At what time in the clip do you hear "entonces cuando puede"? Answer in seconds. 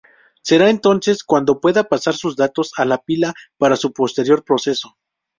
0.71-1.83